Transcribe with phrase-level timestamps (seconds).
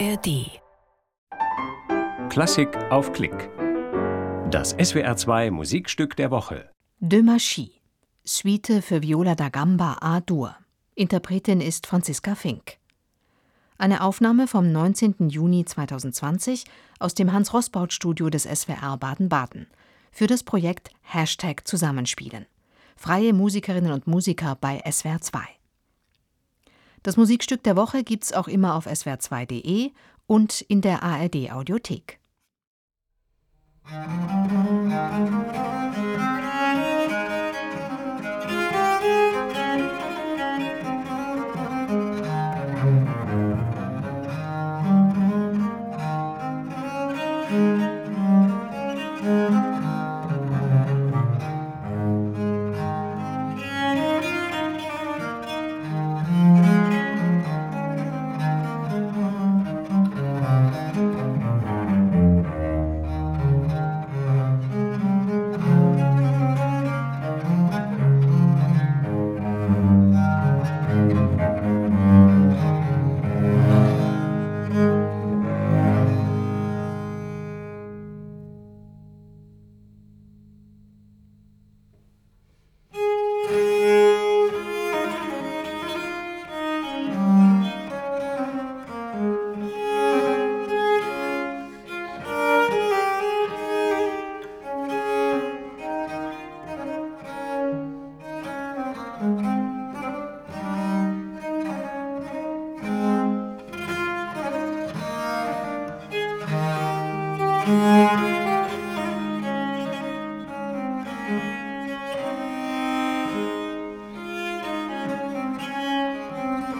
[0.00, 0.60] ARD.
[2.28, 3.50] Klassik auf Klick.
[4.50, 6.70] Das SWR2 Musikstück der Woche.
[6.98, 7.70] De Machy.
[8.24, 10.56] Suite für Viola da Gamba A-Dur.
[10.96, 12.78] Interpretin ist Franziska Fink.
[13.78, 15.28] Eine Aufnahme vom 19.
[15.28, 16.64] Juni 2020
[16.98, 19.68] aus dem Hans-Rossbaut-Studio des SWR Baden-Baden
[20.10, 22.46] für das Projekt Hashtag Zusammenspielen.
[22.96, 25.40] Freie Musikerinnen und Musiker bei SWR 2.
[27.04, 29.92] Das Musikstück der Woche gibt's auch immer auf swr2.de
[30.26, 32.18] und in der ARD Audiothek.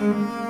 [0.00, 0.49] Música